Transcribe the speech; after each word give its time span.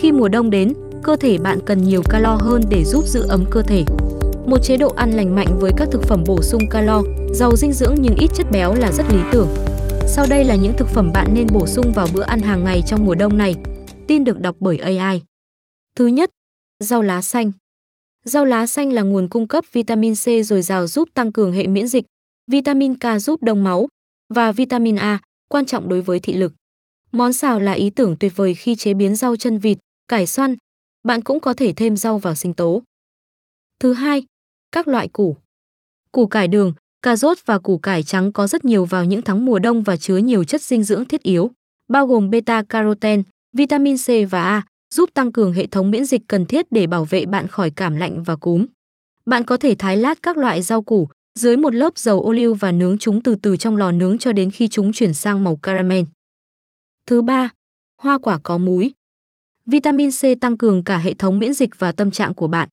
Khi 0.00 0.12
mùa 0.12 0.28
đông 0.28 0.50
đến, 0.50 0.72
cơ 1.02 1.16
thể 1.16 1.38
bạn 1.38 1.58
cần 1.66 1.84
nhiều 1.84 2.02
calo 2.10 2.38
hơn 2.40 2.62
để 2.70 2.84
giúp 2.84 3.04
giữ 3.06 3.26
ấm 3.28 3.44
cơ 3.50 3.62
thể. 3.62 3.84
Một 4.46 4.58
chế 4.62 4.76
độ 4.76 4.88
ăn 4.96 5.10
lành 5.10 5.34
mạnh 5.34 5.58
với 5.60 5.70
các 5.76 5.88
thực 5.92 6.02
phẩm 6.02 6.24
bổ 6.26 6.42
sung 6.42 6.62
calo, 6.70 7.02
giàu 7.32 7.56
dinh 7.56 7.72
dưỡng 7.72 7.94
nhưng 7.98 8.14
ít 8.14 8.30
chất 8.34 8.46
béo 8.52 8.74
là 8.74 8.92
rất 8.92 9.04
lý 9.12 9.18
tưởng. 9.32 9.48
Sau 10.08 10.26
đây 10.30 10.44
là 10.44 10.54
những 10.54 10.72
thực 10.78 10.88
phẩm 10.88 11.10
bạn 11.14 11.34
nên 11.34 11.46
bổ 11.52 11.66
sung 11.66 11.92
vào 11.94 12.06
bữa 12.14 12.22
ăn 12.22 12.40
hàng 12.40 12.64
ngày 12.64 12.82
trong 12.86 13.06
mùa 13.06 13.14
đông 13.14 13.38
này. 13.38 13.54
Tin 14.06 14.24
được 14.24 14.40
đọc 14.40 14.56
bởi 14.60 14.78
AI. 14.78 15.22
Thứ 15.96 16.06
nhất, 16.06 16.30
rau 16.78 17.02
lá 17.02 17.22
xanh. 17.22 17.52
Rau 18.24 18.44
lá 18.44 18.66
xanh 18.66 18.92
là 18.92 19.02
nguồn 19.02 19.28
cung 19.28 19.48
cấp 19.48 19.64
vitamin 19.72 20.14
C 20.14 20.44
dồi 20.44 20.62
dào 20.62 20.86
giúp 20.86 21.08
tăng 21.14 21.32
cường 21.32 21.52
hệ 21.52 21.66
miễn 21.66 21.88
dịch, 21.88 22.04
vitamin 22.50 22.94
K 22.94 23.20
giúp 23.20 23.42
đông 23.42 23.64
máu 23.64 23.88
và 24.34 24.52
vitamin 24.52 24.96
A, 24.96 25.18
quan 25.48 25.66
trọng 25.66 25.88
đối 25.88 26.02
với 26.02 26.20
thị 26.20 26.32
lực. 26.32 26.52
Món 27.12 27.32
xào 27.32 27.60
là 27.60 27.72
ý 27.72 27.90
tưởng 27.90 28.16
tuyệt 28.20 28.32
vời 28.36 28.54
khi 28.54 28.76
chế 28.76 28.94
biến 28.94 29.16
rau 29.16 29.36
chân 29.36 29.58
vịt, 29.58 29.78
cải 30.10 30.26
xoăn. 30.26 30.56
Bạn 31.04 31.22
cũng 31.22 31.40
có 31.40 31.54
thể 31.54 31.72
thêm 31.72 31.96
rau 31.96 32.18
vào 32.18 32.34
sinh 32.34 32.54
tố. 32.54 32.82
Thứ 33.80 33.92
hai, 33.92 34.24
các 34.72 34.88
loại 34.88 35.08
củ. 35.08 35.36
Củ 36.12 36.26
cải 36.26 36.48
đường, 36.48 36.72
cà 37.02 37.16
rốt 37.16 37.38
và 37.46 37.58
củ 37.58 37.78
cải 37.78 38.02
trắng 38.02 38.32
có 38.32 38.46
rất 38.46 38.64
nhiều 38.64 38.84
vào 38.84 39.04
những 39.04 39.22
tháng 39.22 39.44
mùa 39.44 39.58
đông 39.58 39.82
và 39.82 39.96
chứa 39.96 40.16
nhiều 40.16 40.44
chất 40.44 40.62
dinh 40.62 40.82
dưỡng 40.82 41.04
thiết 41.04 41.22
yếu, 41.22 41.50
bao 41.88 42.06
gồm 42.06 42.30
beta 42.30 42.62
carotene, 42.62 43.22
vitamin 43.52 43.96
C 43.96 44.30
và 44.30 44.42
A, 44.42 44.66
giúp 44.94 45.10
tăng 45.14 45.32
cường 45.32 45.52
hệ 45.52 45.66
thống 45.66 45.90
miễn 45.90 46.04
dịch 46.04 46.22
cần 46.26 46.46
thiết 46.46 46.66
để 46.70 46.86
bảo 46.86 47.04
vệ 47.04 47.26
bạn 47.26 47.48
khỏi 47.48 47.70
cảm 47.70 47.96
lạnh 47.96 48.22
và 48.22 48.36
cúm. 48.36 48.66
Bạn 49.26 49.44
có 49.44 49.56
thể 49.56 49.74
thái 49.78 49.96
lát 49.96 50.22
các 50.22 50.36
loại 50.36 50.62
rau 50.62 50.82
củ 50.82 51.08
dưới 51.38 51.56
một 51.56 51.74
lớp 51.74 51.98
dầu 51.98 52.22
ô 52.22 52.32
liu 52.32 52.54
và 52.54 52.72
nướng 52.72 52.98
chúng 52.98 53.22
từ 53.22 53.34
từ 53.34 53.56
trong 53.56 53.76
lò 53.76 53.92
nướng 53.92 54.18
cho 54.18 54.32
đến 54.32 54.50
khi 54.50 54.68
chúng 54.68 54.92
chuyển 54.92 55.14
sang 55.14 55.44
màu 55.44 55.56
caramel. 55.56 56.04
Thứ 57.06 57.22
ba, 57.22 57.50
hoa 58.02 58.18
quả 58.18 58.38
có 58.42 58.58
múi. 58.58 58.92
Vitamin 59.70 60.10
C 60.10 60.40
tăng 60.40 60.56
cường 60.56 60.84
cả 60.84 60.98
hệ 60.98 61.14
thống 61.14 61.38
miễn 61.38 61.54
dịch 61.54 61.78
và 61.78 61.92
tâm 61.92 62.10
trạng 62.10 62.34
của 62.34 62.46
bạn. 62.46 62.68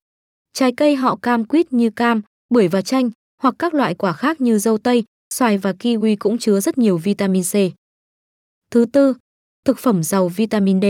Trái 0.53 0.72
cây 0.78 0.95
họ 0.95 1.16
cam 1.16 1.45
quýt 1.45 1.73
như 1.73 1.90
cam, 1.90 2.22
bưởi 2.50 2.67
và 2.67 2.81
chanh 2.81 3.09
hoặc 3.42 3.56
các 3.59 3.73
loại 3.73 3.94
quả 3.94 4.14
khác 4.14 4.42
như 4.42 4.59
dâu 4.59 4.78
tây, 4.78 5.03
xoài 5.34 5.58
và 5.58 5.72
kiwi 5.72 6.16
cũng 6.20 6.38
chứa 6.38 6.59
rất 6.59 6.78
nhiều 6.78 6.98
vitamin 6.98 7.44
C. 7.44 7.53
Thứ 8.72 8.86
tư, 8.94 9.14
thực 9.66 9.78
phẩm 9.78 10.03
giàu 10.03 10.28
vitamin 10.28 10.81
D. 10.81 10.86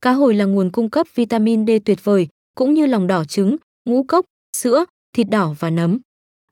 Cá 0.00 0.12
hồi 0.12 0.34
là 0.34 0.44
nguồn 0.44 0.70
cung 0.70 0.90
cấp 0.90 1.06
vitamin 1.14 1.66
D 1.66 1.70
tuyệt 1.84 2.04
vời, 2.04 2.28
cũng 2.54 2.74
như 2.74 2.86
lòng 2.86 3.06
đỏ 3.06 3.24
trứng, 3.24 3.56
ngũ 3.84 4.02
cốc, 4.02 4.24
sữa, 4.56 4.84
thịt 5.12 5.30
đỏ 5.30 5.54
và 5.58 5.70
nấm. 5.70 5.98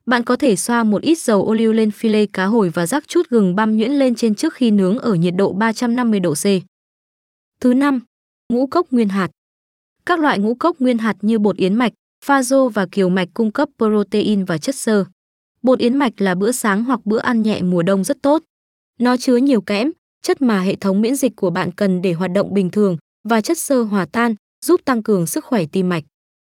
Bạn 0.05 0.23
có 0.23 0.35
thể 0.35 0.55
xoa 0.55 0.83
một 0.83 1.01
ít 1.01 1.19
dầu 1.19 1.45
ô 1.45 1.53
liu 1.53 1.73
lên 1.73 1.89
filet 1.89 2.27
cá 2.33 2.45
hồi 2.45 2.69
và 2.69 2.85
rắc 2.85 3.07
chút 3.07 3.29
gừng 3.29 3.55
băm 3.55 3.77
nhuyễn 3.77 3.91
lên 3.91 4.15
trên 4.15 4.35
trước 4.35 4.53
khi 4.53 4.71
nướng 4.71 4.99
ở 4.99 5.13
nhiệt 5.13 5.33
độ 5.37 5.53
350 5.53 6.19
độ 6.19 6.33
C. 6.33 6.45
Thứ 7.59 7.73
năm, 7.73 7.99
ngũ 8.51 8.67
cốc 8.67 8.91
nguyên 8.91 9.09
hạt. 9.09 9.31
Các 10.05 10.19
loại 10.19 10.39
ngũ 10.39 10.55
cốc 10.55 10.79
nguyên 10.79 10.97
hạt 10.97 11.15
như 11.21 11.39
bột 11.39 11.57
yến 11.57 11.75
mạch, 11.75 11.93
pha 12.25 12.43
rô 12.43 12.69
và 12.69 12.85
kiều 12.91 13.09
mạch 13.09 13.29
cung 13.33 13.51
cấp 13.51 13.69
protein 13.77 14.45
và 14.45 14.57
chất 14.57 14.75
xơ. 14.75 15.05
Bột 15.61 15.79
yến 15.79 15.97
mạch 15.97 16.21
là 16.21 16.35
bữa 16.35 16.51
sáng 16.51 16.83
hoặc 16.83 17.05
bữa 17.05 17.19
ăn 17.19 17.41
nhẹ 17.41 17.61
mùa 17.61 17.83
đông 17.83 18.03
rất 18.03 18.17
tốt. 18.21 18.43
Nó 18.99 19.17
chứa 19.17 19.37
nhiều 19.37 19.61
kẽm, 19.61 19.91
chất 20.21 20.41
mà 20.41 20.61
hệ 20.61 20.75
thống 20.75 21.01
miễn 21.01 21.15
dịch 21.15 21.35
của 21.35 21.49
bạn 21.49 21.71
cần 21.71 22.01
để 22.01 22.13
hoạt 22.13 22.31
động 22.31 22.53
bình 22.53 22.69
thường 22.69 22.97
và 23.29 23.41
chất 23.41 23.57
xơ 23.57 23.83
hòa 23.83 24.05
tan, 24.05 24.35
giúp 24.65 24.81
tăng 24.85 25.03
cường 25.03 25.27
sức 25.27 25.45
khỏe 25.45 25.65
tim 25.71 25.89
mạch. 25.89 26.03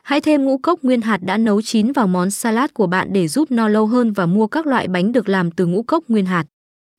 Hãy 0.03 0.21
thêm 0.21 0.45
ngũ 0.45 0.57
cốc 0.57 0.83
nguyên 0.83 1.01
hạt 1.01 1.17
đã 1.17 1.37
nấu 1.37 1.61
chín 1.61 1.91
vào 1.91 2.07
món 2.07 2.31
salad 2.31 2.69
của 2.73 2.87
bạn 2.87 3.13
để 3.13 3.27
giúp 3.27 3.51
no 3.51 3.67
lâu 3.67 3.87
hơn 3.87 4.13
và 4.13 4.25
mua 4.25 4.47
các 4.47 4.67
loại 4.67 4.87
bánh 4.87 5.11
được 5.11 5.29
làm 5.29 5.51
từ 5.51 5.65
ngũ 5.65 5.83
cốc 5.83 6.03
nguyên 6.07 6.25
hạt. 6.25 6.45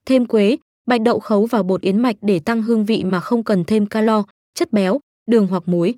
Thêm 0.06 0.27
quế, 0.27 0.56
bạch 0.86 1.01
đậu 1.01 1.20
khấu 1.20 1.47
và 1.47 1.62
bột 1.62 1.81
yến 1.81 2.01
mạch 2.03 2.17
để 2.23 2.39
tăng 2.39 2.62
hương 2.62 2.84
vị 2.84 3.05
mà 3.05 3.20
không 3.20 3.45
cần 3.45 3.64
thêm 3.64 3.86
calo, 3.86 4.23
chất 4.55 4.73
béo, 4.73 5.01
đường 5.27 5.47
hoặc 5.47 5.63
muối. 5.67 5.95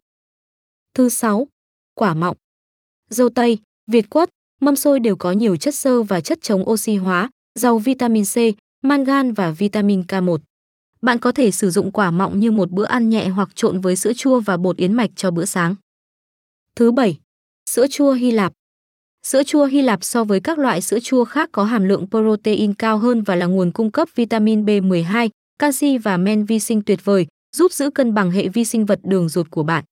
Thứ 0.95 1.09
6. 1.09 1.49
Quả 1.95 2.15
mọng. 2.15 2.37
Dâu 3.11 3.29
tây, 3.29 3.59
việt 3.87 4.11
quất, 4.11 4.31
mâm 4.61 4.77
xôi 4.77 5.01
đều 5.01 5.17
có 5.17 5.33
nhiều 5.33 5.57
chất 5.57 5.75
xơ 5.75 6.03
và 6.03 6.21
chất 6.21 6.39
chống 6.43 6.69
oxy 6.71 6.97
hóa, 6.97 7.31
giàu 7.55 7.79
vitamin 7.79 8.25
C, 8.25 8.37
mangan 8.83 9.33
và 9.33 9.51
vitamin 9.51 10.03
K1. 10.03 10.39
Bạn 11.03 11.19
có 11.19 11.33
thể 11.33 11.51
sử 11.51 11.71
dụng 11.71 11.93
quả 11.93 12.11
mọng 12.11 12.41
như 12.41 12.51
một 12.51 12.71
bữa 12.71 12.85
ăn 12.85 13.11
nhẹ 13.11 13.29
hoặc 13.29 13.49
trộn 13.55 13.81
với 13.81 13.97
sữa 13.97 14.13
chua 14.13 14.41
và 14.41 14.57
bột 14.57 14.77
yến 14.77 14.93
mạch 14.93 15.11
cho 15.17 15.31
bữa 15.31 15.45
sáng. 15.45 15.75
Thứ 16.75 16.93
7. 16.93 17.19
Sữa 17.71 17.87
chua 17.91 18.13
Hy 18.13 18.31
Lạp 18.31 18.53
Sữa 19.23 19.43
chua 19.43 19.65
Hy 19.65 19.83
Lạp 19.83 20.05
so 20.05 20.25
với 20.25 20.41
các 20.41 20.59
loại 20.59 20.81
sữa 20.81 20.99
chua 21.01 21.25
khác 21.25 21.49
có 21.53 21.65
hàm 21.65 21.85
lượng 21.85 22.07
protein 22.11 22.75
cao 22.75 22.99
hơn 22.99 23.23
và 23.23 23.37
là 23.37 23.47
nguồn 23.47 23.73
cung 23.73 23.91
cấp 23.91 24.09
vitamin 24.15 24.65
B12, 24.65 25.29
canxi 25.59 25.99
và 25.99 26.17
men 26.17 26.45
vi 26.45 26.61
sinh 26.61 26.83
tuyệt 26.83 27.05
vời, 27.05 27.27
giúp 27.53 27.73
giữ 27.73 27.91
cân 27.91 28.15
bằng 28.15 28.31
hệ 28.31 28.49
vi 28.49 28.65
sinh 28.65 28.87
vật 28.87 29.01
đường 29.03 29.29
ruột 29.29 29.51
của 29.51 29.63
bạn. 29.63 29.85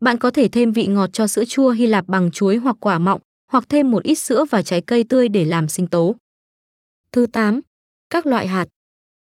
Bạn 0.00 0.18
có 0.18 0.30
thể 0.30 0.48
thêm 0.48 0.72
vị 0.72 0.86
ngọt 0.86 1.10
cho 1.12 1.26
sữa 1.26 1.44
chua 1.44 1.70
Hy 1.70 1.86
Lạp 1.86 2.08
bằng 2.08 2.30
chuối 2.30 2.56
hoặc 2.56 2.76
quả 2.80 2.98
mọng, 2.98 3.20
hoặc 3.52 3.64
thêm 3.68 3.90
một 3.90 4.02
ít 4.02 4.14
sữa 4.14 4.44
và 4.50 4.62
trái 4.62 4.80
cây 4.80 5.04
tươi 5.04 5.28
để 5.28 5.44
làm 5.44 5.68
sinh 5.68 5.86
tố. 5.86 6.14
Thứ 7.12 7.26
8. 7.26 7.60
Các 8.10 8.26
loại 8.26 8.46
hạt. 8.46 8.66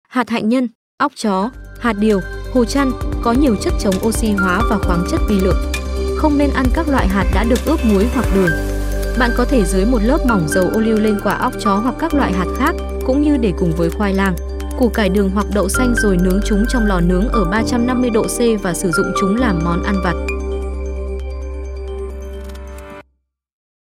Hạt 0.08 0.30
hạnh 0.30 0.48
nhân, 0.48 0.68
óc 0.98 1.12
chó, 1.16 1.50
hạt 1.80 1.92
điều, 1.92 2.20
hồ 2.52 2.64
chăn 2.64 2.92
có 3.22 3.32
nhiều 3.32 3.56
chất 3.56 3.72
chống 3.80 3.94
oxy 4.06 4.30
hóa 4.30 4.62
và 4.70 4.78
khoáng 4.78 5.04
chất 5.10 5.20
vi 5.28 5.40
lượng. 5.40 5.72
Không 6.16 6.38
nên 6.38 6.50
ăn 6.50 6.66
các 6.74 6.88
loại 6.88 7.08
hạt 7.08 7.30
đã 7.34 7.44
được 7.44 7.58
ướp 7.66 7.80
muối 7.84 8.06
hoặc 8.14 8.26
đường. 8.34 8.50
Bạn 9.18 9.30
có 9.36 9.44
thể 9.44 9.64
dưới 9.64 9.86
một 9.86 9.98
lớp 10.02 10.18
mỏng 10.28 10.46
dầu 10.48 10.64
ô 10.74 10.80
liu 10.80 10.96
lên 10.96 11.20
quả 11.24 11.34
óc 11.34 11.52
chó 11.60 11.76
hoặc 11.76 11.94
các 11.98 12.14
loại 12.14 12.32
hạt 12.32 12.46
khác, 12.58 12.74
cũng 13.06 13.22
như 13.22 13.36
để 13.36 13.52
cùng 13.58 13.72
với 13.76 13.90
khoai 13.90 14.14
lang, 14.14 14.36
củ 14.78 14.88
cải 14.88 15.08
đường 15.08 15.30
hoặc 15.34 15.46
đậu 15.54 15.68
xanh 15.68 15.94
rồi 15.96 16.16
nướng 16.16 16.40
chúng 16.44 16.64
trong 16.68 16.86
lò 16.86 17.00
nướng 17.00 17.28
ở 17.28 17.44
350 17.44 18.10
độ 18.10 18.22
C 18.22 18.62
và 18.62 18.74
sử 18.74 18.90
dụng 18.90 19.06
chúng 19.20 19.36
làm 19.36 19.58
món 19.64 19.82
ăn 19.82 19.94
vặt. 20.04 20.14